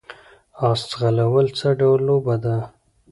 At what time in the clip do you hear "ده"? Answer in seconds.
2.43-2.55